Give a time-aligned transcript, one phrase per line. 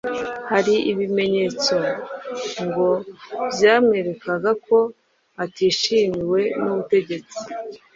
[0.49, 1.75] Hari ibimenyetso
[2.65, 2.89] ngo
[3.53, 4.77] byamwerekaga ko
[5.43, 7.41] atishimiwe n'ubutegetsi